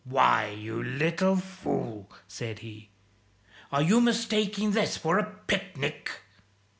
"Why, 0.03 0.47
you 0.47 0.81
little 0.81 1.35
fool," 1.37 2.09
said 2.27 2.57
he, 2.65 2.89
"are 3.71 3.83
you 3.83 4.01
mistaking 4.01 4.71
this 4.71 4.97
for 4.97 5.19
a 5.19 5.29
picnic?" 5.45 6.09